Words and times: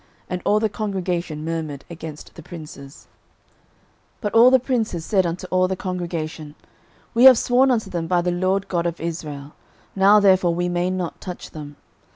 And 0.27 0.41
all 0.45 0.59
the 0.59 0.67
congregation 0.67 1.45
murmured 1.45 1.85
against 1.87 2.33
the 2.33 2.41
princes. 2.41 3.07
06:009:019 4.21 4.21
But 4.21 4.33
all 4.33 4.49
the 4.49 4.59
princes 4.59 5.05
said 5.05 5.27
unto 5.27 5.45
all 5.51 5.67
the 5.67 5.75
congregation, 5.75 6.55
We 7.13 7.25
have 7.25 7.37
sworn 7.37 7.69
unto 7.69 7.91
them 7.91 8.07
by 8.07 8.23
the 8.23 8.31
LORD 8.31 8.67
God 8.67 8.87
of 8.87 8.99
Israel: 8.99 9.53
now 9.95 10.19
therefore 10.19 10.55
we 10.55 10.69
may 10.69 10.89
not 10.89 11.21
touch 11.21 11.51
them. 11.51 11.75